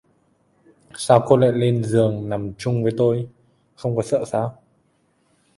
Sao 0.95 1.25
cô 1.27 1.37
lại 1.37 1.51
leo 1.51 1.59
lên 1.59 1.83
giường 1.83 2.29
nằm 2.29 2.53
chung 2.57 2.83
với 2.83 2.93
tôi 2.97 3.29
không 3.75 3.95
có 3.95 4.01
sợ 4.03 4.23
sao 4.27 4.59